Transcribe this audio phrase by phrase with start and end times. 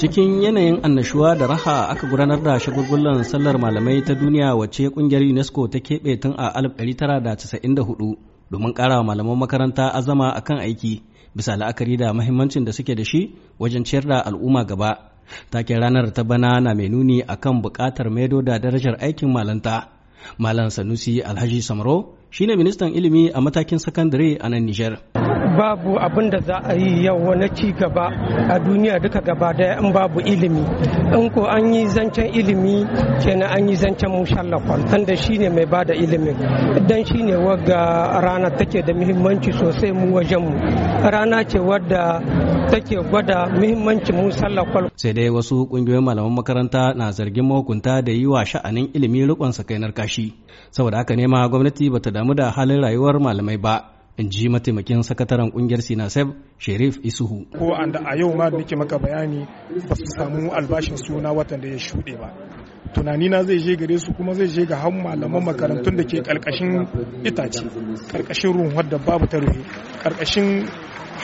[0.00, 5.20] cikin yanayin annashuwa da raha aka gudanar da shagulgulan sallar malamai ta duniya wacce ƙungiyar
[5.28, 8.16] unesco ta keɓe tun a 1994
[8.50, 11.02] domin ƙara malaman makaranta azama akan aiki
[11.36, 15.12] bisa la'akari da mahimmancin da suke da shi wajen ciyar da al'umma gaba.
[15.50, 19.88] Taken ranar ta bana na mai nuni akan buƙatar maido da darajar aikin malanta.
[20.38, 24.96] Malam sanusi alhaji samro shine ministan ilimi a matakin sakandare a nan nijar.
[25.58, 28.06] Babu abin da za a yi yau wani ci gaba
[28.48, 30.64] a duniya duka gaba ɗaya in babu ilimi.
[31.16, 32.84] In ko an yi zancen ilimi
[33.22, 36.36] kenan an yi zancen mushallafan tanda shine mai ba da ilimin.
[36.88, 40.52] Dan shine wagga rana take da muhimmanci sosai mu wajen mu.
[41.12, 42.20] Rana ce wadda
[42.70, 48.26] take gwada muhimmancin musallafan sai dai wasu ƙungiyoyin malaman makaranta na zargin mahukunta da yi
[48.26, 50.34] wa sha'anin ilimi rikon sakainar kashi.
[50.70, 53.99] Saboda haka nema gwamnati bata damu da halin rayuwar malamai ba.
[54.20, 57.46] In ji mataimakin sakataren ƙungiyar sinasef sherif isuhu.
[57.58, 59.46] Ko an da a yau ma nake maka bayani
[59.88, 62.28] ba su samu albashin suna watan da ya shuɗe ba.
[62.92, 66.20] Tunani na zai je gare su kuma zai je ga han malaman makarantun da ke
[66.20, 67.64] ƙarƙashin itace
[68.12, 69.64] ƙarƙashin ruwan da babu ta rufe
[70.02, 70.68] ƙarƙashin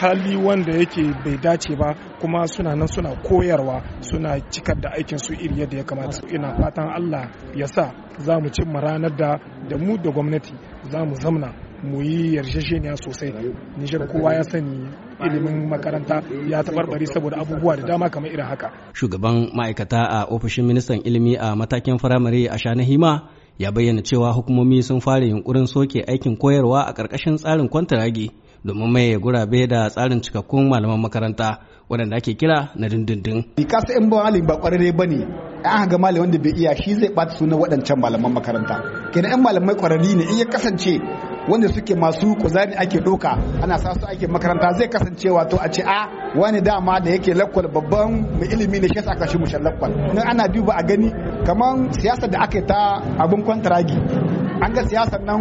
[0.00, 5.18] hali wanda yake bai dace ba kuma suna nan suna koyarwa suna cikar da aikin
[5.18, 6.22] su iri yadda ya kamata.
[6.30, 10.54] Ina fatan Allah ya sa za mu cimma ranar da da mu da gwamnati
[10.90, 13.32] za mu zamna mu yi yarjejeniya sosai.
[13.78, 14.88] Nijar kowa ya sani
[15.24, 18.72] ilimin makaranta ya taɓarɓare saboda abubuwa da dama kamar irin haka.
[18.92, 24.82] Shugaban ma'aikata a ofishin ministan ilimi a matakin firamare a shanahima ya bayyana cewa hukumomi
[24.82, 28.30] sun fara yunkurin soke aikin koyarwa a ƙarƙashin tsarin kwantaragi
[28.64, 31.58] domin mai gurabe da tsarin cikakkun malaman makaranta
[31.90, 33.44] waɗanda ake kira na dindindin.
[33.68, 35.20] kasa in ba malami ba ƙwararre ba ne
[35.64, 39.10] an ga malami wanda bai iya shi zai ɓata sunan waɗancan malaman makaranta.
[39.12, 40.98] Kenan yan malamai ƙwararri ne in ya kasance
[41.48, 43.30] wanda suke masu kuzari ake ɗauka
[43.62, 47.34] ana sa su ake makaranta zai kasance wato a ce a wani dama da yake
[47.34, 49.90] lakwal babban mai ilimi ne shi yasa aka shi mushan lakwal.
[50.14, 51.08] Nan ana duba a gani
[51.46, 52.78] kamar siyasar da aka yi ta
[53.22, 53.96] abin kwantaragi
[54.64, 55.40] an ga siyasar nan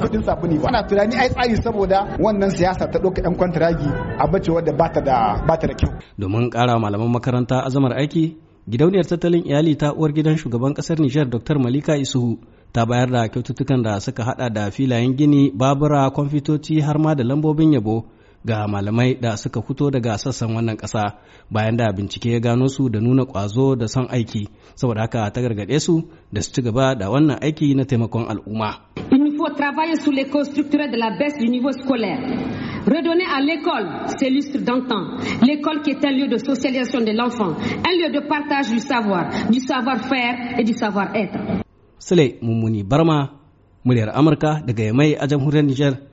[0.00, 0.56] kuɗin sabuni.
[0.60, 0.68] ba.
[0.68, 3.88] Ana tunani ai tsari saboda wannan siyasa ta ɗauka yan kwantaragi
[4.18, 5.92] a bace wadda ba ta da kyau.
[6.18, 8.36] Domin ƙara malaman makaranta azamar aiki
[8.70, 11.58] gidauniyar tattalin iyali ta uwar gidan shugaban ƙasar Nijar Dr.
[11.58, 12.36] Malika Isuhu
[12.72, 17.24] ta bayar da kyaututtukan da suka hada da filayen gini, babura, kwamfitoci har ma da
[17.24, 18.04] lambobin yabo
[18.46, 21.18] ga malamai da suka fito daga sassan wannan ƙasa
[21.50, 25.40] bayan da bincike ya gano su da nuna ƙwazo da son aiki saboda haka ta
[25.40, 28.70] gargaɗe su da su ci gaba da wannan aiki na taimakon al'umma.
[29.10, 32.20] Il faut travailler sur les de la baisse du niveau scolaire.
[32.86, 35.18] Redonner à l'école ses lustres d'antan.
[35.42, 39.28] L'école qui est un lieu de socialisation de l'enfant, un lieu de partage du savoir,
[39.50, 41.65] du savoir-faire et du savoir-être.
[41.98, 43.30] Sule Mummuni Barma,
[43.84, 45.98] muryar Amurka daga Yamai a jamhuriyar Nijar.